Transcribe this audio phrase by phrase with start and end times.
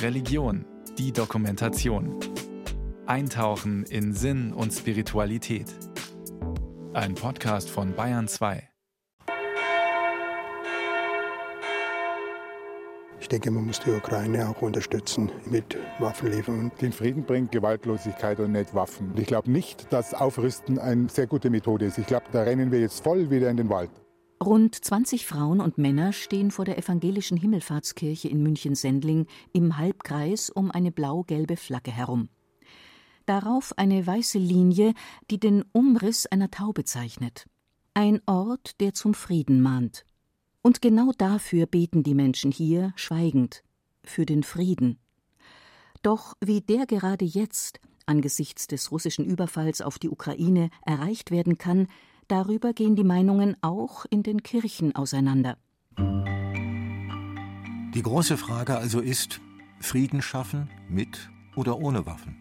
[0.00, 0.64] Religion,
[0.98, 2.18] die Dokumentation.
[3.06, 5.66] Eintauchen in Sinn und Spiritualität.
[6.92, 8.68] Ein Podcast von Bayern 2.
[13.20, 16.72] Ich denke, man muss die Ukraine auch unterstützen mit Waffenlieferungen.
[16.80, 19.12] Den Frieden bringt Gewaltlosigkeit und nicht Waffen.
[19.16, 21.98] Ich glaube nicht, dass Aufrüsten eine sehr gute Methode ist.
[21.98, 24.01] Ich glaube, da rennen wir jetzt voll wieder in den Wald.
[24.44, 30.72] Rund 20 Frauen und Männer stehen vor der evangelischen Himmelfahrtskirche in München-Sendling im Halbkreis um
[30.72, 32.28] eine blau-gelbe Flagge herum.
[33.24, 34.94] Darauf eine weiße Linie,
[35.30, 37.46] die den Umriss einer Taube zeichnet.
[37.94, 40.04] Ein Ort, der zum Frieden mahnt.
[40.60, 43.62] Und genau dafür beten die Menschen hier schweigend,
[44.02, 44.98] für den Frieden.
[46.02, 51.86] Doch wie der gerade jetzt, angesichts des russischen Überfalls auf die Ukraine, erreicht werden kann,
[52.32, 55.58] Darüber gehen die Meinungen auch in den Kirchen auseinander.
[57.94, 59.42] Die große Frage also ist,
[59.80, 62.38] Frieden schaffen mit oder ohne Waffen?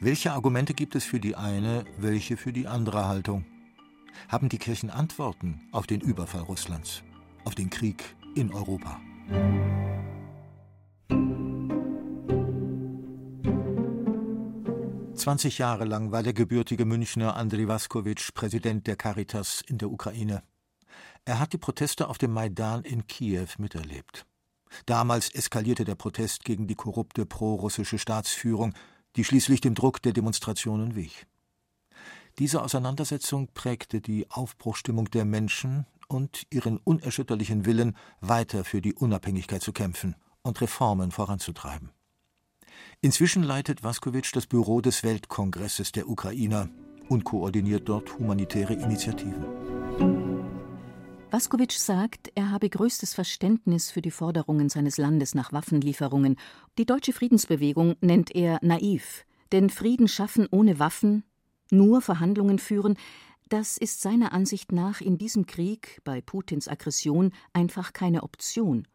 [0.00, 3.44] Welche Argumente gibt es für die eine, welche für die andere Haltung?
[4.30, 7.02] Haben die Kirchen Antworten auf den Überfall Russlands,
[7.44, 9.02] auf den Krieg in Europa?
[15.16, 20.42] 20 Jahre lang war der gebürtige Münchner Andrei Vaskowitsch Präsident der Caritas in der Ukraine.
[21.24, 24.26] Er hat die Proteste auf dem Maidan in Kiew miterlebt.
[24.86, 28.74] Damals eskalierte der Protest gegen die korrupte prorussische Staatsführung,
[29.14, 31.26] die schließlich dem Druck der Demonstrationen wich.
[32.38, 39.62] Diese Auseinandersetzung prägte die Aufbruchstimmung der Menschen und ihren unerschütterlichen Willen, weiter für die Unabhängigkeit
[39.62, 41.93] zu kämpfen und Reformen voranzutreiben.
[43.00, 46.68] Inzwischen leitet Vaskowitsch das Büro des Weltkongresses der Ukrainer
[47.08, 49.44] und koordiniert dort humanitäre Initiativen.
[51.30, 56.36] Vaskowitsch sagt, er habe größtes Verständnis für die Forderungen seines Landes nach Waffenlieferungen.
[56.78, 61.24] Die deutsche Friedensbewegung nennt er naiv, denn Frieden schaffen ohne Waffen,
[61.70, 62.96] nur Verhandlungen führen,
[63.48, 68.86] das ist seiner Ansicht nach in diesem Krieg bei Putins Aggression einfach keine Option.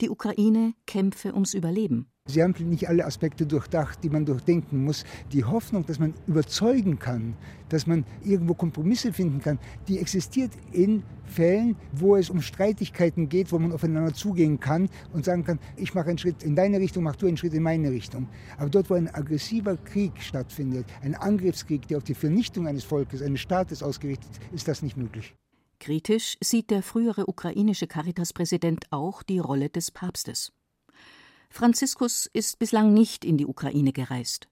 [0.00, 2.06] Die Ukraine kämpfe ums Überleben.
[2.26, 5.04] Sie haben nicht alle Aspekte durchdacht, die man durchdenken muss.
[5.32, 7.34] Die Hoffnung, dass man überzeugen kann,
[7.68, 9.58] dass man irgendwo Kompromisse finden kann,
[9.88, 15.24] die existiert in Fällen, wo es um Streitigkeiten geht, wo man aufeinander zugehen kann und
[15.24, 17.90] sagen kann, ich mache einen Schritt in deine Richtung, mach du einen Schritt in meine
[17.90, 18.28] Richtung.
[18.56, 23.20] Aber dort, wo ein aggressiver Krieg stattfindet, ein Angriffskrieg, der auf die Vernichtung eines Volkes,
[23.20, 25.34] eines Staates ausgerichtet ist, ist das nicht möglich.
[25.82, 30.52] Kritisch sieht der frühere ukrainische Caritas-Präsident auch die Rolle des Papstes.
[31.50, 34.46] Franziskus ist bislang nicht in die Ukraine gereist.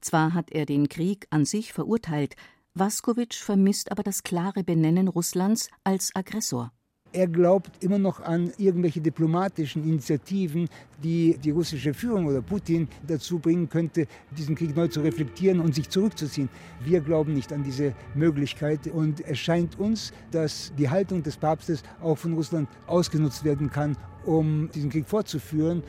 [0.00, 2.34] Zwar hat er den Krieg an sich verurteilt,
[2.74, 6.72] Vaskowitsch vermisst aber das klare Benennen Russlands als Aggressor.
[7.14, 10.68] Er glaubt immer noch an irgendwelche diplomatischen Initiativen,
[11.02, 15.74] die die russische Führung oder Putin dazu bringen könnte, diesen Krieg neu zu reflektieren und
[15.74, 16.48] sich zurückzuziehen.
[16.82, 21.82] Wir glauben nicht an diese Möglichkeit und es scheint uns, dass die Haltung des Papstes
[22.00, 25.82] auch von Russland ausgenutzt werden kann, um diesen Krieg fortzuführen.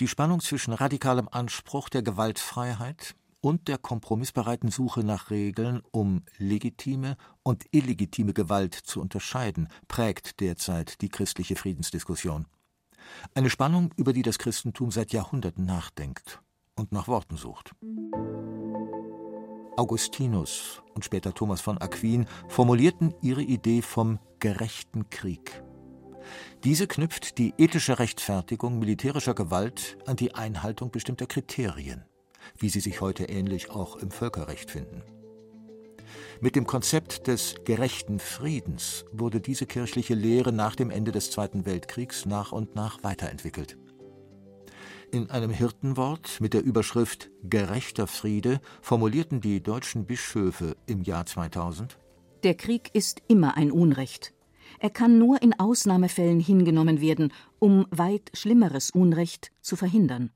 [0.00, 3.14] Die Spannung zwischen radikalem Anspruch der Gewaltfreiheit
[3.46, 11.00] und der kompromissbereiten Suche nach Regeln, um legitime und illegitime Gewalt zu unterscheiden, prägt derzeit
[11.00, 12.46] die christliche Friedensdiskussion.
[13.36, 16.42] Eine Spannung, über die das Christentum seit Jahrhunderten nachdenkt
[16.74, 17.70] und nach Worten sucht.
[19.76, 25.62] Augustinus und später Thomas von Aquin formulierten ihre Idee vom gerechten Krieg.
[26.64, 32.06] Diese knüpft die ethische Rechtfertigung militärischer Gewalt an die Einhaltung bestimmter Kriterien,
[32.58, 35.02] wie sie sich heute ähnlich auch im Völkerrecht finden.
[36.40, 41.64] Mit dem Konzept des gerechten Friedens wurde diese kirchliche Lehre nach dem Ende des Zweiten
[41.64, 43.78] Weltkriegs nach und nach weiterentwickelt.
[45.12, 51.98] In einem Hirtenwort mit der Überschrift Gerechter Friede formulierten die deutschen Bischöfe im Jahr 2000
[52.42, 54.34] Der Krieg ist immer ein Unrecht.
[54.78, 60.30] Er kann nur in Ausnahmefällen hingenommen werden, um weit schlimmeres Unrecht zu verhindern.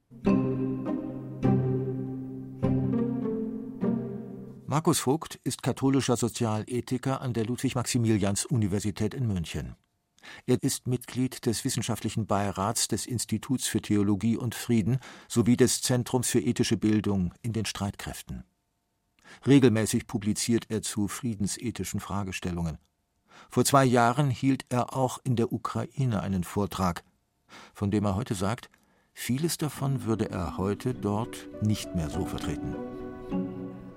[4.70, 9.74] Markus Vogt ist katholischer Sozialethiker an der Ludwig-Maximilians-Universität in München.
[10.46, 16.30] Er ist Mitglied des wissenschaftlichen Beirats des Instituts für Theologie und Frieden sowie des Zentrums
[16.30, 18.44] für ethische Bildung in den Streitkräften.
[19.44, 22.78] Regelmäßig publiziert er zu friedensethischen Fragestellungen.
[23.50, 27.02] Vor zwei Jahren hielt er auch in der Ukraine einen Vortrag,
[27.74, 28.70] von dem er heute sagt,
[29.14, 32.76] vieles davon würde er heute dort nicht mehr so vertreten.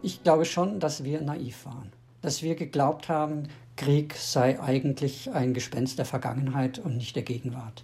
[0.03, 1.91] Ich glaube schon, dass wir naiv waren,
[2.21, 3.47] dass wir geglaubt haben,
[3.77, 7.83] Krieg sei eigentlich ein Gespenst der Vergangenheit und nicht der Gegenwart.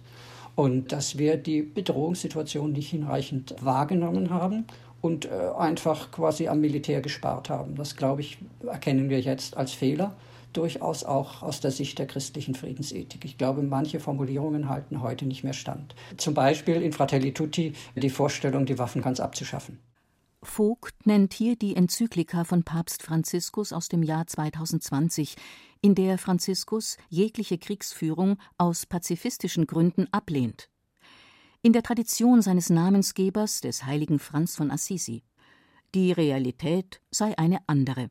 [0.60, 4.66] und dass wir die Bedrohungssituation nicht hinreichend wahrgenommen haben
[5.00, 7.76] und äh, einfach quasi am Militär gespart haben.
[7.76, 10.14] Das, glaube ich, erkennen wir jetzt als Fehler
[10.52, 13.24] durchaus auch aus der Sicht der christlichen Friedensethik.
[13.24, 15.94] Ich glaube, manche Formulierungen halten heute nicht mehr stand.
[16.16, 19.78] Zum Beispiel in Fratelli Tutti die Vorstellung, die Waffen ganz abzuschaffen.
[20.42, 25.36] Vogt nennt hier die Enzyklika von Papst Franziskus aus dem Jahr 2020,
[25.82, 30.70] in der Franziskus jegliche Kriegsführung aus pazifistischen Gründen ablehnt.
[31.60, 35.24] In der Tradition seines Namensgebers, des heiligen Franz von Assisi.
[35.94, 38.10] Die Realität sei eine andere.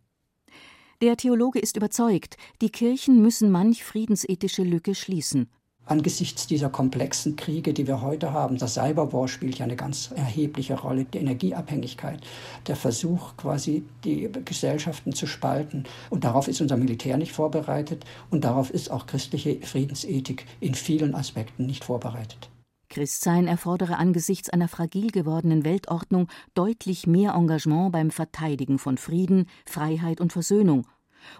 [1.01, 5.49] Der Theologe ist überzeugt, die Kirchen müssen manch friedensethische Lücke schließen.
[5.89, 10.79] Angesichts dieser komplexen Kriege, die wir heute haben, das Cyberwar spielt ja eine ganz erhebliche
[10.79, 12.21] Rolle, die Energieabhängigkeit,
[12.67, 15.85] der Versuch quasi die Gesellschaften zu spalten.
[16.11, 21.15] Und darauf ist unser Militär nicht vorbereitet und darauf ist auch christliche Friedensethik in vielen
[21.15, 22.51] Aspekten nicht vorbereitet.
[22.89, 30.21] Christsein erfordere angesichts einer fragil gewordenen Weltordnung deutlich mehr Engagement beim Verteidigen von Frieden, Freiheit
[30.21, 30.85] und Versöhnung.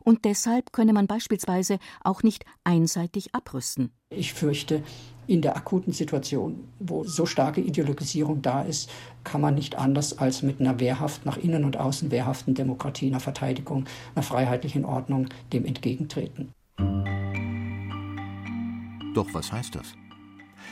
[0.03, 3.91] Und deshalb könne man beispielsweise auch nicht einseitig abrüsten.
[4.15, 4.83] Ich fürchte,
[5.27, 8.89] in der akuten Situation, wo so starke Ideologisierung da ist,
[9.23, 13.19] kann man nicht anders als mit einer wehrhaft nach innen und außen wehrhaften Demokratie, einer
[13.19, 13.85] Verteidigung,
[14.15, 16.51] einer freiheitlichen Ordnung dem entgegentreten.
[19.13, 19.93] Doch was heißt das?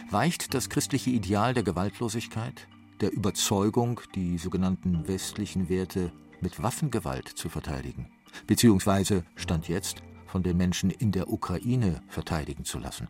[0.10, 2.68] weicht das christliche Ideal der Gewaltlosigkeit,
[3.02, 6.12] der Überzeugung, die sogenannten westlichen Werte
[6.42, 8.10] mit Waffengewalt zu verteidigen,
[8.46, 13.08] beziehungsweise Stand jetzt von den Menschen in der Ukraine verteidigen zu lassen.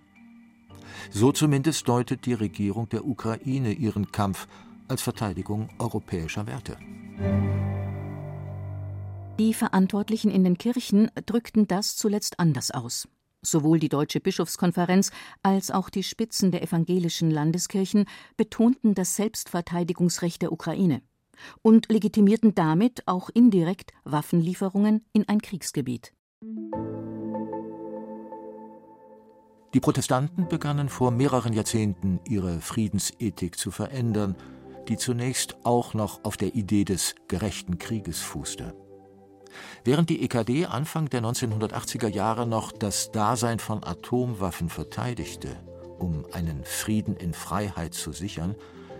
[1.11, 4.47] So zumindest deutet die Regierung der Ukraine ihren Kampf
[4.87, 6.77] als Verteidigung europäischer Werte.
[9.39, 13.07] Die Verantwortlichen in den Kirchen drückten das zuletzt anders aus.
[13.43, 15.11] Sowohl die Deutsche Bischofskonferenz
[15.43, 18.05] als auch die Spitzen der evangelischen Landeskirchen
[18.35, 21.01] betonten das Selbstverteidigungsrecht der Ukraine
[21.61, 26.13] und legitimierten damit auch indirekt Waffenlieferungen in ein Kriegsgebiet.
[29.73, 34.35] Die Protestanten begannen vor mehreren Jahrzehnten ihre Friedensethik zu verändern,
[34.87, 38.73] die zunächst auch noch auf der Idee des gerechten Krieges fußte.
[39.83, 45.57] Während die EKD Anfang der 1980er Jahre noch das Dasein von Atomwaffen verteidigte,
[45.99, 48.55] um einen Frieden in Freiheit zu sichern,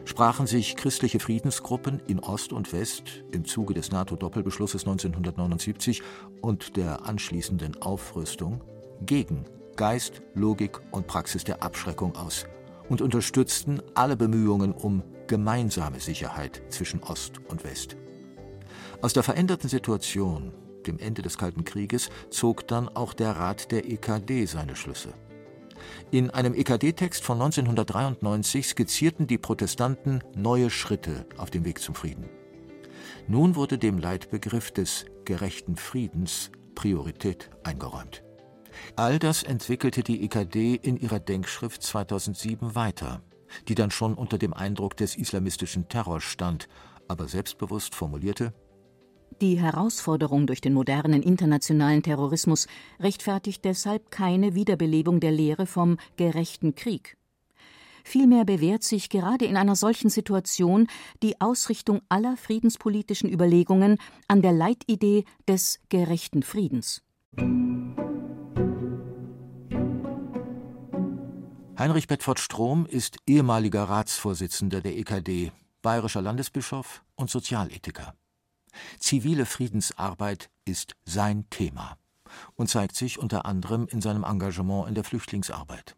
[0.05, 6.01] sprachen sich christliche Friedensgruppen in Ost und West im Zuge des NATO-Doppelbeschlusses 1979
[6.41, 8.63] und der anschließenden Aufrüstung
[9.01, 9.45] gegen
[9.77, 12.47] Geist, Logik und Praxis der Abschreckung aus
[12.89, 17.95] und unterstützten alle Bemühungen um gemeinsame Sicherheit zwischen Ost und West.
[19.01, 20.51] Aus der veränderten Situation,
[20.87, 25.13] dem Ende des Kalten Krieges, zog dann auch der Rat der EKD seine Schlüsse.
[26.09, 32.27] In einem EKD-Text von 1993 skizzierten die Protestanten neue Schritte auf dem Weg zum Frieden.
[33.27, 38.23] Nun wurde dem Leitbegriff des gerechten Friedens Priorität eingeräumt.
[38.95, 43.21] All das entwickelte die EKD in ihrer Denkschrift 2007 weiter,
[43.67, 46.67] die dann schon unter dem Eindruck des islamistischen Terrors stand,
[47.07, 48.53] aber selbstbewusst formulierte
[49.41, 52.67] die Herausforderung durch den modernen internationalen Terrorismus
[52.99, 57.17] rechtfertigt deshalb keine Wiederbelebung der Lehre vom gerechten Krieg.
[58.03, 60.87] Vielmehr bewährt sich gerade in einer solchen Situation
[61.21, 63.97] die Ausrichtung aller friedenspolitischen Überlegungen
[64.27, 67.03] an der Leitidee des gerechten Friedens.
[71.79, 75.51] Heinrich Bedford Strom ist ehemaliger Ratsvorsitzender der EKD,
[75.83, 78.15] bayerischer Landesbischof und Sozialethiker.
[78.97, 81.99] Zivile Friedensarbeit ist sein Thema
[82.55, 85.95] und zeigt sich unter anderem in seinem Engagement in der Flüchtlingsarbeit.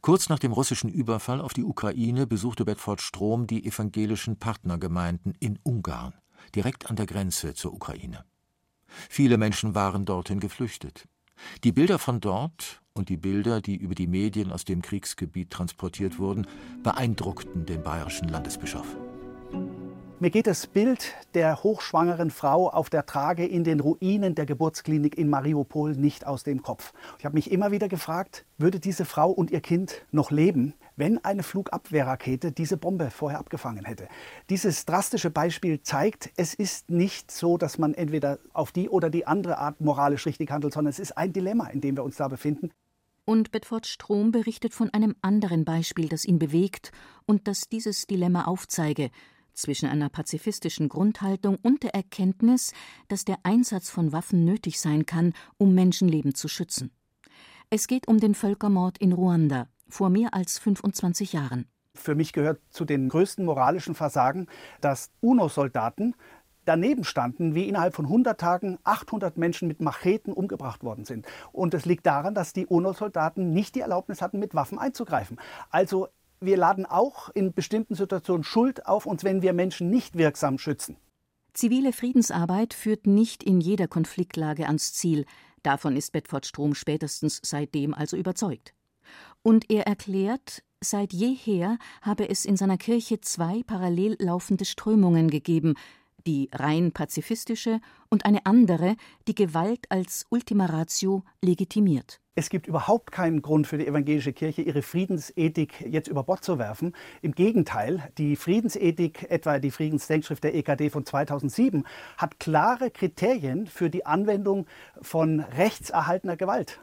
[0.00, 5.58] Kurz nach dem russischen Überfall auf die Ukraine besuchte Bedford Strom die evangelischen Partnergemeinden in
[5.64, 6.14] Ungarn,
[6.54, 8.24] direkt an der Grenze zur Ukraine.
[8.86, 11.06] Viele Menschen waren dorthin geflüchtet.
[11.64, 16.18] Die Bilder von dort und die Bilder, die über die Medien aus dem Kriegsgebiet transportiert
[16.18, 16.46] wurden,
[16.82, 18.86] beeindruckten den bayerischen Landesbischof.
[20.20, 25.18] Mir geht das Bild der hochschwangeren Frau auf der Trage in den Ruinen der Geburtsklinik
[25.18, 26.92] in Mariupol nicht aus dem Kopf.
[27.18, 31.22] Ich habe mich immer wieder gefragt, würde diese Frau und ihr Kind noch leben, wenn
[31.24, 34.06] eine Flugabwehrrakete diese Bombe vorher abgefangen hätte.
[34.50, 39.26] Dieses drastische Beispiel zeigt, es ist nicht so, dass man entweder auf die oder die
[39.26, 42.28] andere Art moralisch richtig handelt, sondern es ist ein Dilemma, in dem wir uns da
[42.28, 42.70] befinden.
[43.26, 46.92] Und Bedford Strom berichtet von einem anderen Beispiel, das ihn bewegt
[47.26, 49.10] und das dieses Dilemma aufzeige,
[49.54, 52.72] zwischen einer pazifistischen Grundhaltung und der Erkenntnis,
[53.08, 56.90] dass der Einsatz von Waffen nötig sein kann, um Menschenleben zu schützen.
[57.70, 61.66] Es geht um den Völkermord in Ruanda vor mehr als 25 Jahren.
[61.94, 64.48] Für mich gehört zu den größten moralischen Versagen,
[64.80, 66.14] dass UNO-Soldaten
[66.64, 71.26] daneben standen, wie innerhalb von 100 Tagen 800 Menschen mit Macheten umgebracht worden sind.
[71.52, 75.38] Und es liegt daran, dass die UNO-Soldaten nicht die Erlaubnis hatten, mit Waffen einzugreifen.
[75.70, 76.08] Also
[76.40, 80.96] wir laden auch in bestimmten Situationen Schuld auf uns, wenn wir Menschen nicht wirksam schützen.
[81.52, 85.24] Zivile Friedensarbeit führt nicht in jeder Konfliktlage ans Ziel.
[85.62, 88.74] Davon ist Bedford Strom spätestens seitdem also überzeugt.
[89.42, 95.74] Und er erklärt, seit jeher habe es in seiner Kirche zwei parallel laufende Strömungen gegeben,
[96.26, 98.96] die rein pazifistische und eine andere,
[99.28, 102.20] die Gewalt als Ultima Ratio legitimiert.
[102.36, 106.58] Es gibt überhaupt keinen Grund für die evangelische Kirche, ihre Friedensethik jetzt über Bord zu
[106.58, 106.92] werfen.
[107.22, 111.84] Im Gegenteil, die Friedensethik, etwa die Friedensdenkschrift der EKD von 2007,
[112.16, 114.66] hat klare Kriterien für die Anwendung
[115.00, 116.80] von rechtserhaltener Gewalt.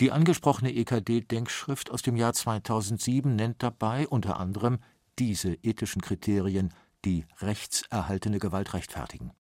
[0.00, 4.78] Die angesprochene EKD-Denkschrift aus dem Jahr 2007 nennt dabei unter anderem
[5.20, 6.72] diese ethischen Kriterien,
[7.04, 9.32] die rechtserhaltene Gewalt rechtfertigen.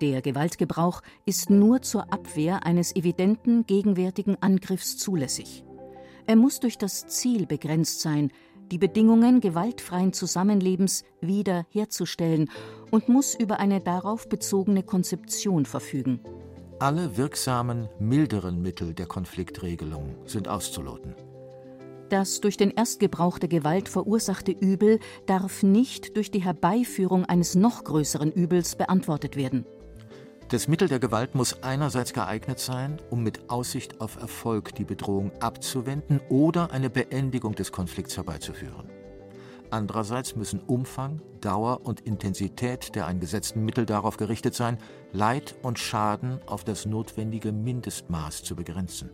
[0.00, 5.64] Der Gewaltgebrauch ist nur zur Abwehr eines evidenten gegenwärtigen Angriffs zulässig.
[6.26, 8.32] Er muss durch das Ziel begrenzt sein,
[8.70, 12.50] die Bedingungen gewaltfreien Zusammenlebens wieder herzustellen
[12.90, 16.20] und muss über eine darauf bezogene Konzeption verfügen.
[16.78, 21.14] Alle wirksamen, milderen Mittel der Konfliktregelung sind auszuloten.
[22.10, 27.84] Das durch den Erstgebrauch der Gewalt verursachte Übel darf nicht durch die Herbeiführung eines noch
[27.84, 29.64] größeren Übels beantwortet werden.
[30.48, 35.30] Das Mittel der Gewalt muss einerseits geeignet sein, um mit Aussicht auf Erfolg die Bedrohung
[35.38, 38.90] abzuwenden oder eine Beendigung des Konflikts herbeizuführen.
[39.70, 44.78] Andererseits müssen Umfang, Dauer und Intensität der eingesetzten Mittel darauf gerichtet sein,
[45.12, 49.10] Leid und Schaden auf das notwendige Mindestmaß zu begrenzen.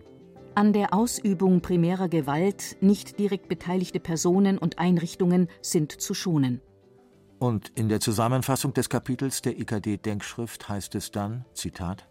[0.56, 6.62] An der Ausübung primärer Gewalt nicht direkt beteiligte Personen und Einrichtungen sind zu schonen.
[7.38, 12.08] Und in der Zusammenfassung des Kapitels der IKD-Denkschrift heißt es dann, Zitat,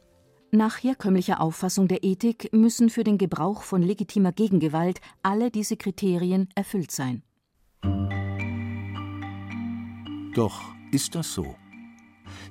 [0.51, 6.47] nach herkömmlicher Auffassung der Ethik müssen für den Gebrauch von legitimer Gegengewalt alle diese Kriterien
[6.53, 7.23] erfüllt sein.
[10.35, 10.61] Doch
[10.91, 11.55] ist das so?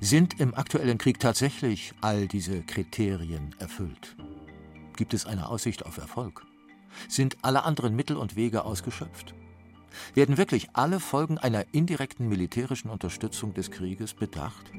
[0.00, 4.16] Sind im aktuellen Krieg tatsächlich all diese Kriterien erfüllt?
[4.96, 6.46] Gibt es eine Aussicht auf Erfolg?
[7.08, 9.34] Sind alle anderen Mittel und Wege ausgeschöpft?
[10.14, 14.70] Werden wirklich alle Folgen einer indirekten militärischen Unterstützung des Krieges bedacht?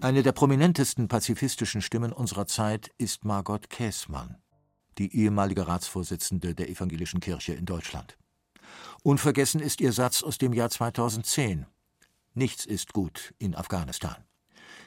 [0.00, 4.42] Eine der prominentesten pazifistischen Stimmen unserer Zeit ist Margot Käßmann,
[4.98, 8.18] die ehemalige Ratsvorsitzende der Evangelischen Kirche in Deutschland.
[9.04, 11.66] Unvergessen ist ihr Satz aus dem Jahr 2010.
[12.34, 14.16] Nichts ist gut in Afghanistan.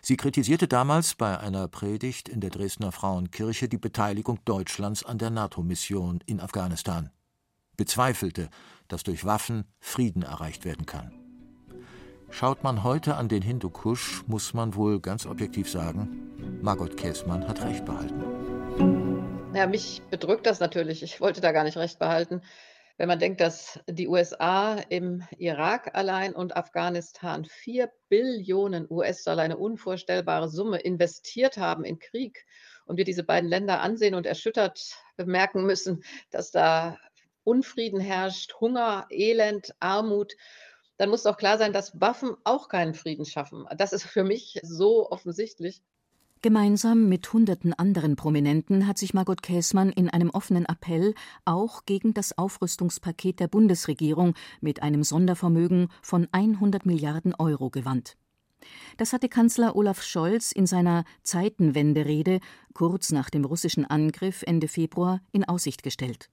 [0.02, 5.30] Sie kritisierte damals bei einer Predigt in der Dresdner Frauenkirche die Beteiligung Deutschlands an der
[5.30, 7.12] NATO-Mission in Afghanistan,
[7.78, 8.50] bezweifelte,
[8.88, 11.12] dass durch Waffen Frieden erreicht werden kann.
[12.32, 17.64] Schaut man heute an den Hindukusch, muss man wohl ganz objektiv sagen, Margot Käßmann hat
[17.64, 18.24] recht behalten.
[19.54, 21.02] Ja, mich bedrückt das natürlich.
[21.02, 22.42] Ich wollte da gar nicht recht behalten.
[22.98, 29.58] Wenn man denkt, dass die USA im Irak allein und Afghanistan 4 Billionen US-Dollar, eine
[29.58, 32.46] unvorstellbare Summe, investiert haben in Krieg
[32.86, 36.98] und wir diese beiden Länder ansehen und erschüttert bemerken müssen, dass da
[37.44, 40.34] Unfrieden herrscht, Hunger, Elend, Armut,
[40.98, 43.66] dann muss doch klar sein, dass Waffen auch keinen Frieden schaffen.
[43.78, 45.82] Das ist für mich so offensichtlich.
[46.42, 52.14] Gemeinsam mit hunderten anderen Prominenten hat sich Margot Käßmann in einem offenen Appell auch gegen
[52.14, 58.16] das Aufrüstungspaket der Bundesregierung mit einem Sondervermögen von 100 Milliarden Euro gewandt.
[58.98, 62.40] Das hatte Kanzler Olaf Scholz in seiner Zeitenwenderede
[62.74, 66.30] kurz nach dem russischen Angriff Ende Februar in Aussicht gestellt.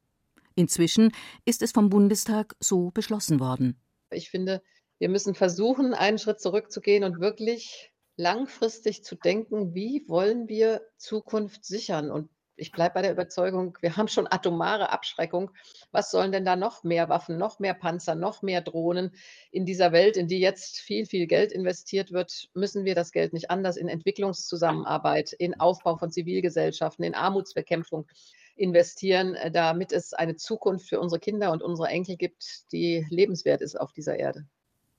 [0.55, 1.13] Inzwischen
[1.45, 3.77] ist es vom Bundestag so beschlossen worden.
[4.11, 4.63] Ich finde,
[4.99, 11.65] wir müssen versuchen, einen Schritt zurückzugehen und wirklich langfristig zu denken, wie wollen wir Zukunft
[11.65, 12.11] sichern?
[12.11, 15.51] Und ich bleibe bei der Überzeugung, wir haben schon atomare Abschreckung.
[15.91, 19.15] Was sollen denn da noch mehr Waffen, noch mehr Panzer, noch mehr Drohnen
[19.51, 22.51] in dieser Welt, in die jetzt viel, viel Geld investiert wird?
[22.55, 28.07] Müssen wir das Geld nicht anders in Entwicklungszusammenarbeit, in Aufbau von Zivilgesellschaften, in Armutsbekämpfung
[28.57, 33.63] investieren, äh, damit es eine Zukunft für unsere Kinder und unsere Enkel gibt, die lebenswert
[33.63, 34.47] ist auf dieser Erde?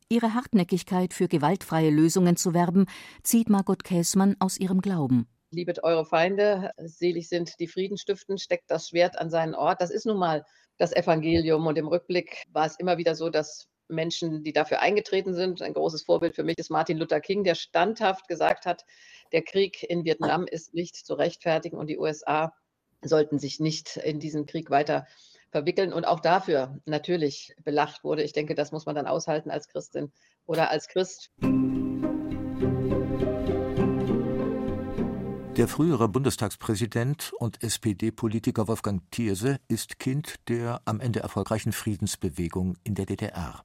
[0.10, 2.86] Ihre Hartnäckigkeit für gewaltfreie Lösungen zu werben,
[3.24, 5.28] zieht Margot Käßmann aus ihrem Glauben.
[5.52, 9.82] Liebet eure Feinde, selig sind die Frieden stiften, steckt das Schwert an seinen Ort.
[9.82, 10.46] Das ist nun mal
[10.78, 11.66] das Evangelium.
[11.68, 15.62] Und im Rückblick war es immer wieder so, dass Menschen, die dafür eingetreten sind.
[15.62, 18.84] Ein großes Vorbild für mich ist Martin Luther King, der standhaft gesagt hat,
[19.32, 22.54] der Krieg in Vietnam ist nicht zu rechtfertigen und die USA
[23.02, 25.06] sollten sich nicht in diesen Krieg weiter
[25.54, 28.24] verwickeln und auch dafür natürlich belacht wurde.
[28.24, 30.12] Ich denke, das muss man dann aushalten als Christin
[30.46, 31.32] oder als Christ.
[35.56, 42.96] Der frühere Bundestagspräsident und SPD-Politiker Wolfgang Thierse ist Kind der am Ende erfolgreichen Friedensbewegung in
[42.96, 43.64] der DDR.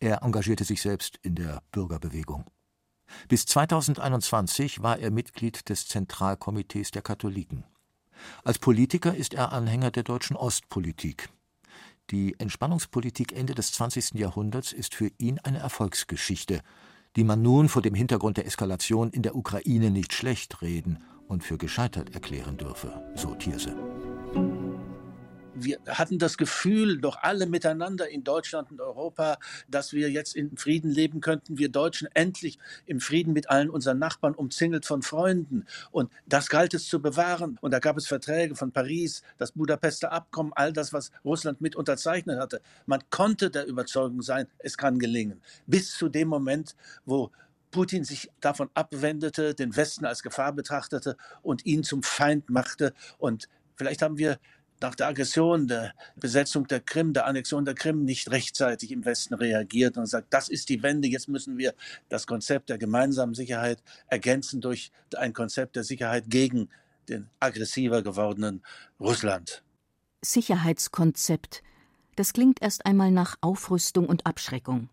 [0.00, 2.44] Er engagierte sich selbst in der Bürgerbewegung.
[3.28, 7.64] Bis 2021 war er Mitglied des Zentralkomitees der Katholiken.
[8.44, 11.28] Als Politiker ist er Anhänger der deutschen Ostpolitik.
[12.10, 14.14] Die Entspannungspolitik Ende des 20.
[14.14, 16.62] Jahrhunderts ist für ihn eine Erfolgsgeschichte,
[17.16, 21.44] die man nun vor dem Hintergrund der Eskalation in der Ukraine nicht schlecht reden und
[21.44, 23.76] für gescheitert erklären dürfe, so Thierse
[25.64, 29.38] wir hatten das Gefühl, doch alle miteinander in Deutschland und Europa,
[29.68, 33.98] dass wir jetzt in Frieden leben könnten, wir Deutschen endlich im Frieden mit allen unseren
[33.98, 35.66] Nachbarn, umzingelt von Freunden.
[35.90, 37.58] Und das galt es zu bewahren.
[37.60, 41.76] Und da gab es Verträge von Paris, das Budapester Abkommen, all das, was Russland mit
[41.76, 42.60] unterzeichnet hatte.
[42.86, 45.40] Man konnte der Überzeugung sein, es kann gelingen.
[45.66, 47.30] Bis zu dem Moment, wo
[47.70, 52.94] Putin sich davon abwendete, den Westen als Gefahr betrachtete und ihn zum Feind machte.
[53.18, 54.38] Und vielleicht haben wir
[54.80, 59.34] nach der Aggression, der Besetzung der Krim, der Annexion der Krim nicht rechtzeitig im Westen
[59.34, 61.74] reagiert und sagt, das ist die Wende, jetzt müssen wir
[62.08, 66.68] das Konzept der gemeinsamen Sicherheit ergänzen durch ein Konzept der Sicherheit gegen
[67.08, 68.62] den aggressiver gewordenen
[69.00, 69.62] Russland.
[70.22, 71.62] Sicherheitskonzept.
[72.16, 74.90] Das klingt erst einmal nach Aufrüstung und Abschreckung.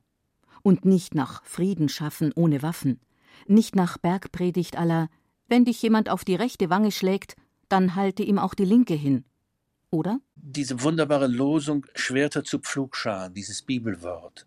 [0.62, 3.00] Und nicht nach Frieden schaffen ohne Waffen.
[3.48, 5.10] Nicht nach Bergpredigt aller,
[5.48, 7.36] wenn dich jemand auf die rechte Wange schlägt,
[7.70, 9.25] dann halte ihm auch die linke hin
[9.96, 10.20] oder?
[10.36, 14.46] Diese wunderbare Losung Schwerter zu Pflugscharen, dieses Bibelwort,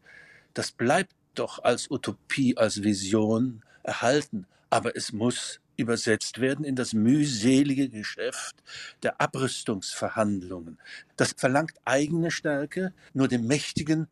[0.55, 6.93] das bleibt doch als Utopie, als Vision erhalten, aber es muss übersetzt werden in das
[6.93, 8.57] mühselige Geschäft
[9.03, 10.79] der Abrüstungsverhandlungen.
[11.17, 14.09] Das verlangt eigene Stärke, nur dem Mächtigen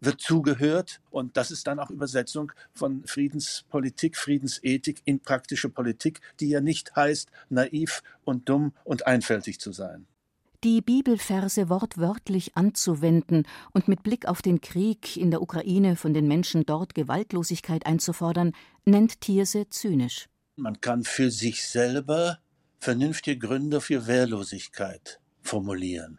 [0.00, 6.50] wird zugehört und das ist dann auch Übersetzung von Friedenspolitik, Friedensethik in praktische Politik, die
[6.50, 10.06] ja nicht heißt, naiv und dumm und einfältig zu sein
[10.64, 16.26] die Bibelverse wortwörtlich anzuwenden und mit Blick auf den Krieg in der Ukraine von den
[16.26, 18.52] Menschen dort Gewaltlosigkeit einzufordern,
[18.86, 20.26] nennt Thierse zynisch.
[20.56, 22.38] Man kann für sich selber
[22.78, 26.18] vernünftige Gründe für Wehrlosigkeit formulieren,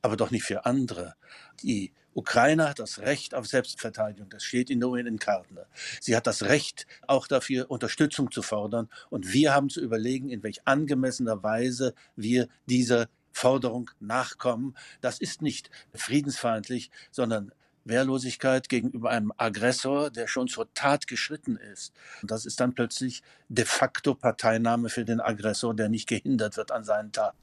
[0.00, 1.14] aber doch nicht für andere.
[1.62, 4.30] Die Ukraine hat das Recht auf Selbstverteidigung.
[4.30, 5.66] Das steht in der UN-Charta.
[6.00, 8.88] Sie hat das Recht, auch dafür Unterstützung zu fordern.
[9.10, 14.76] Und wir haben zu überlegen, in welch angemessener Weise wir dieser Forderung nachkommen.
[15.00, 17.52] Das ist nicht friedensfeindlich, sondern
[17.84, 21.92] Wehrlosigkeit gegenüber einem Aggressor, der schon zur Tat geschritten ist.
[22.22, 26.70] Und das ist dann plötzlich de facto Parteinahme für den Aggressor, der nicht gehindert wird
[26.70, 27.38] an seinen Taten.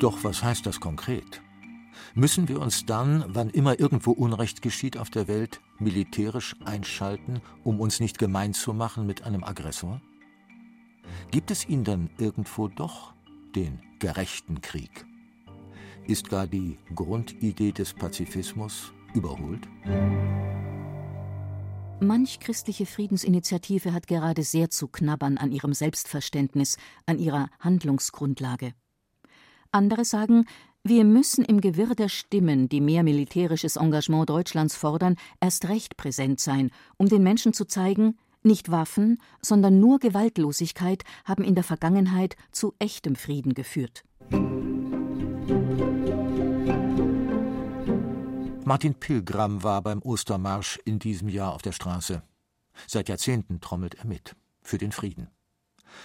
[0.00, 1.40] Doch was heißt das konkret?
[2.14, 7.80] Müssen wir uns dann, wann immer irgendwo Unrecht geschieht auf der Welt, militärisch einschalten, um
[7.80, 10.00] uns nicht gemein zu machen mit einem Aggressor?
[11.30, 13.14] Gibt es ihn dann irgendwo doch?
[13.54, 15.06] Den gerechten Krieg.
[16.06, 19.66] Ist gar die Grundidee des Pazifismus überholt?
[22.00, 28.74] Manch christliche Friedensinitiative hat gerade sehr zu knabbern an ihrem Selbstverständnis, an ihrer Handlungsgrundlage.
[29.70, 30.44] Andere sagen,
[30.82, 36.40] wir müssen im Gewirr der Stimmen, die mehr militärisches Engagement Deutschlands fordern, erst recht präsent
[36.40, 42.36] sein, um den Menschen zu zeigen, nicht Waffen, sondern nur Gewaltlosigkeit haben in der Vergangenheit
[42.52, 44.04] zu echtem Frieden geführt.
[48.66, 52.22] Martin Pilgram war beim Ostermarsch in diesem Jahr auf der Straße.
[52.86, 54.34] Seit Jahrzehnten trommelt er mit.
[54.62, 55.28] Für den Frieden.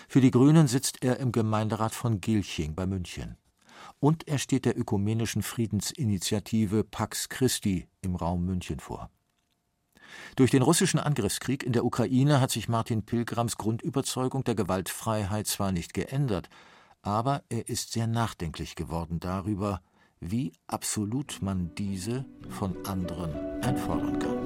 [0.07, 3.37] Für die Grünen sitzt er im Gemeinderat von Gilching bei München.
[3.99, 9.09] Und er steht der ökumenischen Friedensinitiative Pax Christi im Raum München vor.
[10.35, 15.71] Durch den russischen Angriffskrieg in der Ukraine hat sich Martin Pilgrams Grundüberzeugung der Gewaltfreiheit zwar
[15.71, 16.49] nicht geändert,
[17.01, 19.81] aber er ist sehr nachdenklich geworden darüber,
[20.19, 24.37] wie absolut man diese von anderen einfordern kann.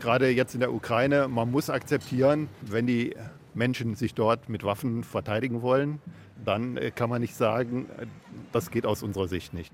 [0.00, 3.14] Gerade jetzt in der Ukraine, man muss akzeptieren, wenn die
[3.54, 6.00] Menschen sich dort mit Waffen verteidigen wollen,
[6.44, 7.86] dann kann man nicht sagen,
[8.52, 9.72] das geht aus unserer Sicht nicht.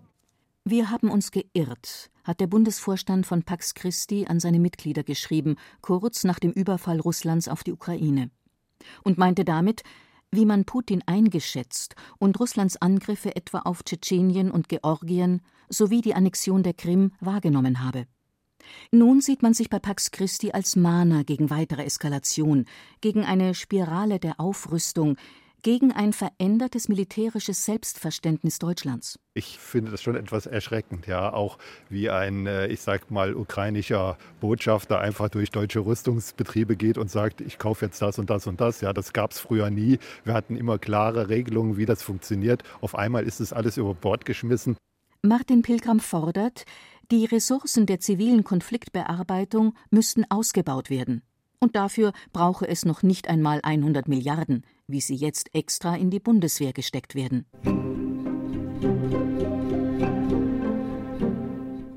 [0.64, 6.24] Wir haben uns geirrt, hat der Bundesvorstand von Pax Christi an seine Mitglieder geschrieben, kurz
[6.24, 8.30] nach dem Überfall Russlands auf die Ukraine.
[9.02, 9.82] Und meinte damit,
[10.30, 16.62] wie man Putin eingeschätzt und Russlands Angriffe etwa auf Tschetschenien und Georgien sowie die Annexion
[16.62, 18.06] der Krim wahrgenommen habe.
[18.92, 22.66] Nun sieht man sich bei Pax Christi als Mahner gegen weitere Eskalation,
[23.00, 25.16] gegen eine Spirale der Aufrüstung,
[25.62, 29.18] gegen ein verändertes militärisches Selbstverständnis Deutschlands.
[29.34, 34.18] Ich finde das schon etwas erschreckend, ja, auch wie ein, äh, ich sag mal, ukrainischer
[34.40, 38.60] Botschafter einfach durch deutsche Rüstungsbetriebe geht und sagt, ich kaufe jetzt das und das und
[38.60, 38.80] das.
[38.80, 39.98] Ja, das gab es früher nie.
[40.24, 42.62] Wir hatten immer klare Regelungen, wie das funktioniert.
[42.80, 44.76] Auf einmal ist es alles über Bord geschmissen.
[45.22, 46.64] Martin Pilgram fordert,
[47.10, 51.22] die Ressourcen der zivilen Konfliktbearbeitung müssten ausgebaut werden.
[51.58, 56.20] Und dafür brauche es noch nicht einmal 100 Milliarden, wie sie jetzt extra in die
[56.20, 57.46] Bundeswehr gesteckt werden.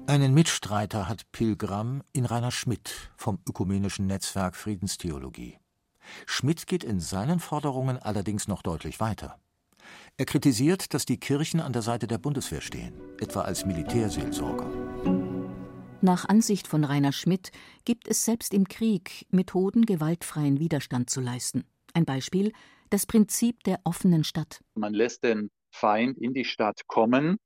[0.07, 5.57] Einen Mitstreiter hat Pilgram in Rainer Schmidt vom ökumenischen Netzwerk Friedenstheologie.
[6.25, 9.39] Schmidt geht in seinen Forderungen allerdings noch deutlich weiter.
[10.17, 14.69] Er kritisiert, dass die Kirchen an der Seite der Bundeswehr stehen, etwa als Militärseelsorger.
[16.01, 17.51] Nach Ansicht von Rainer Schmidt
[17.85, 21.63] gibt es selbst im Krieg Methoden, gewaltfreien Widerstand zu leisten.
[21.93, 22.51] Ein Beispiel
[22.93, 24.61] das Prinzip der offenen Stadt.
[24.75, 27.37] Man lässt den Feind in die Stadt kommen.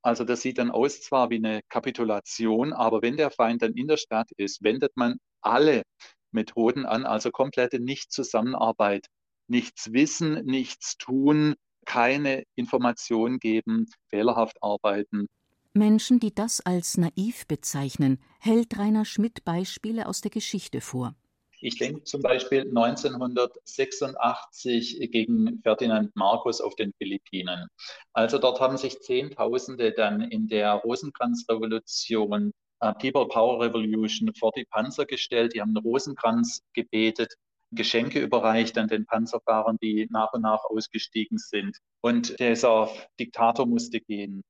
[0.00, 3.88] Also das sieht dann aus zwar wie eine Kapitulation, aber wenn der Feind dann in
[3.88, 5.82] der Stadt ist, wendet man alle
[6.30, 9.06] Methoden an, also komplette Nicht-Zusammenarbeit,
[9.48, 15.26] nichts wissen, nichts tun, keine Information geben, fehlerhaft arbeiten.
[15.74, 21.16] Menschen, die das als naiv bezeichnen, hält Rainer Schmidt Beispiele aus der Geschichte vor.
[21.62, 27.68] Ich denke zum Beispiel 1986 gegen Ferdinand Marcos auf den Philippinen.
[28.12, 34.64] Also dort haben sich Zehntausende dann in der Rosenkranzrevolution, äh, People Power Revolution, vor die
[34.64, 35.54] Panzer gestellt.
[35.54, 37.34] Die haben Rosenkranz gebetet.
[37.70, 41.78] Geschenke überreicht an den Panzerfahrern, die nach und nach ausgestiegen sind.
[42.00, 44.42] Und dieser Diktator musste gehen.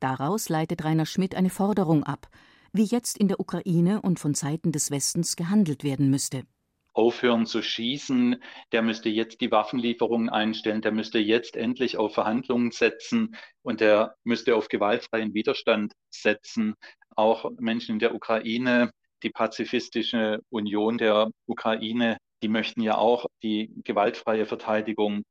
[0.00, 2.26] Daraus leitet Rainer Schmidt eine Forderung ab,
[2.72, 6.44] wie jetzt in der Ukraine und von Seiten des Westens gehandelt werden müsste.
[6.92, 12.72] Aufhören zu schießen, der müsste jetzt die Waffenlieferungen einstellen, der müsste jetzt endlich auf Verhandlungen
[12.72, 16.74] setzen und der müsste auf gewaltfreien Widerstand setzen.
[17.14, 18.90] Auch Menschen in der Ukraine,
[19.22, 25.22] die pazifistische Union der Ukraine, die möchten ja auch die gewaltfreie Verteidigung.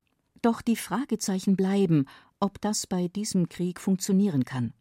[0.42, 2.06] Doch die Fragezeichen bleiben,
[2.40, 4.74] ob das bei diesem Krieg funktionieren kann.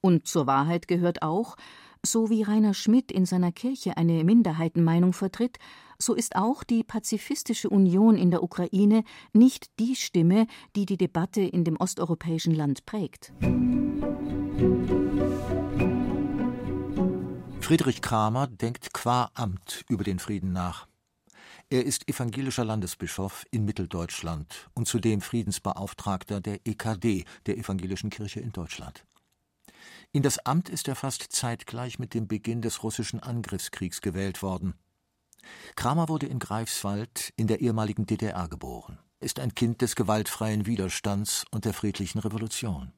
[0.00, 1.56] Und zur Wahrheit gehört auch,
[2.04, 5.58] so wie Rainer Schmidt in seiner Kirche eine Minderheitenmeinung vertritt,
[5.98, 11.40] so ist auch die pazifistische Union in der Ukraine nicht die Stimme, die die Debatte
[11.40, 13.32] in dem osteuropäischen Land prägt.
[17.60, 20.86] Friedrich Kramer denkt qua Amt über den Frieden nach.
[21.68, 28.52] Er ist evangelischer Landesbischof in Mitteldeutschland und zudem Friedensbeauftragter der EKD, der Evangelischen Kirche in
[28.52, 29.04] Deutschland.
[30.16, 34.72] In das Amt ist er fast zeitgleich mit dem Beginn des russischen Angriffskriegs gewählt worden.
[35.74, 41.44] Kramer wurde in Greifswald in der ehemaligen DDR geboren, ist ein Kind des gewaltfreien Widerstands
[41.50, 42.94] und der friedlichen Revolution.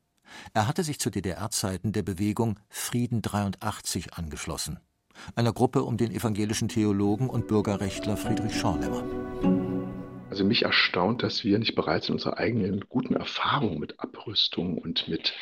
[0.55, 4.79] Er hatte sich zu DDR-Zeiten der Bewegung Frieden 83 angeschlossen,
[5.35, 9.03] einer Gruppe um den evangelischen Theologen und Bürgerrechtler Friedrich Schorlemmer.
[10.31, 15.09] Also mich erstaunt, dass wir nicht bereit sind, unsere eigenen guten Erfahrungen mit Abrüstung und
[15.09, 15.35] mit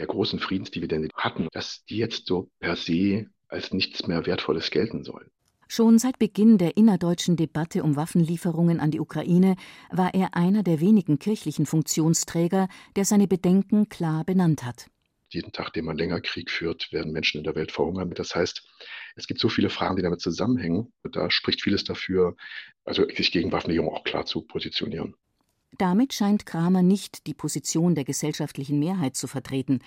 [0.00, 5.04] der großen Friedensdividende hatten, dass die jetzt so per se als nichts mehr Wertvolles gelten
[5.04, 5.30] sollen.
[5.68, 9.56] Schon seit Beginn der innerdeutschen Debatte um Waffenlieferungen an die Ukraine
[9.90, 14.86] war er einer der wenigen kirchlichen Funktionsträger, der seine Bedenken klar benannt hat.
[15.28, 18.10] Jeden Tag, den man länger Krieg führt, werden Menschen in der Welt verhungern.
[18.10, 18.66] Das heißt,
[19.14, 20.92] es gibt so viele Fragen, die damit zusammenhängen.
[21.12, 22.36] Da spricht vieles dafür,
[22.84, 25.14] also sich gegen Waffenlieferung auch klar zu positionieren.
[25.80, 29.78] Damit scheint Kramer nicht die Position der gesellschaftlichen Mehrheit zu vertreten.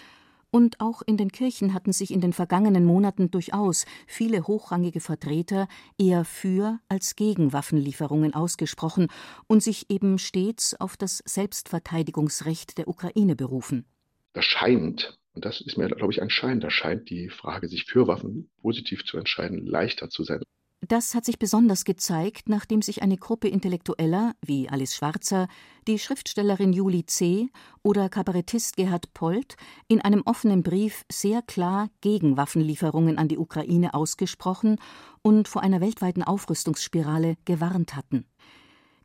[0.50, 5.68] Und auch in den Kirchen hatten sich in den vergangenen Monaten durchaus viele hochrangige Vertreter
[6.00, 9.10] eher für als gegen Waffenlieferungen ausgesprochen
[9.46, 13.86] und sich eben stets auf das Selbstverteidigungsrecht der Ukraine berufen.
[14.34, 17.86] Das scheint, und das ist mir, glaube ich, ein Schein, da scheint die Frage, sich
[17.86, 20.42] für Waffen positiv zu entscheiden, leichter zu sein.
[20.86, 25.48] Das hat sich besonders gezeigt, nachdem sich eine Gruppe Intellektueller wie Alice Schwarzer,
[25.88, 27.48] die Schriftstellerin Julie C.
[27.84, 29.56] oder Kabarettist Gerhard Polt
[29.88, 34.78] in einem offenen Brief sehr klar gegen Waffenlieferungen an die Ukraine ausgesprochen
[35.22, 38.26] und vor einer weltweiten Aufrüstungsspirale gewarnt hatten.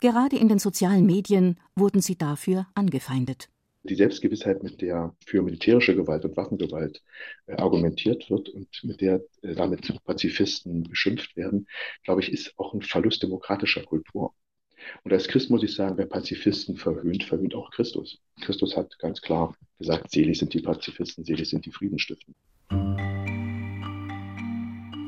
[0.01, 3.51] Gerade in den sozialen Medien wurden sie dafür angefeindet
[3.89, 7.03] die Selbstgewissheit, mit der für militärische Gewalt und Waffengewalt
[7.47, 11.67] äh, argumentiert wird und mit der äh, damit Pazifisten beschimpft werden,
[12.05, 14.35] glaube ich, ist auch ein Verlust demokratischer Kultur.
[15.05, 18.21] Und als Christ muss ich sagen, wer Pazifisten verhöhnt, verhöhnt auch Christus.
[18.41, 22.35] Christus hat ganz klar gesagt, selig sind die Pazifisten, selig sind die Friedensstiften.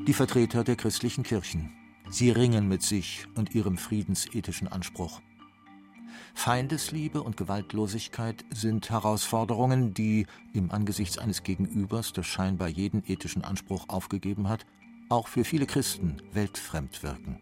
[0.06, 1.70] Die Vertreter der christlichen Kirchen.
[2.10, 5.20] Sie ringen mit sich und ihrem friedensethischen Anspruch.
[6.34, 13.88] Feindesliebe und Gewaltlosigkeit sind Herausforderungen, die im Angesichts eines Gegenübers, das scheinbar jeden ethischen Anspruch
[13.88, 14.66] aufgegeben hat,
[15.08, 17.40] auch für viele Christen weltfremd wirken.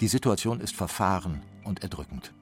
[0.00, 2.32] Die Situation ist verfahren und erdrückend.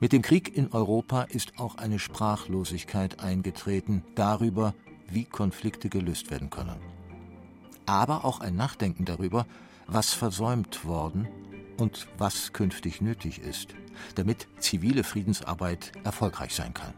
[0.00, 4.74] Mit dem Krieg in Europa ist auch eine Sprachlosigkeit eingetreten darüber,
[5.08, 6.76] wie Konflikte gelöst werden können.
[7.86, 9.46] Aber auch ein Nachdenken darüber,
[9.86, 11.28] was versäumt worden
[11.76, 13.74] und was künftig nötig ist,
[14.14, 16.94] damit zivile Friedensarbeit erfolgreich sein kann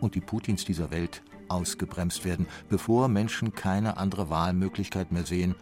[0.00, 5.54] und die Putins dieser Welt ausgebremst werden, bevor Menschen keine andere Wahlmöglichkeit mehr sehen,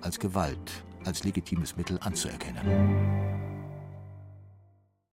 [0.00, 3.53] als Gewalt als legitimes Mittel anzuerkennen.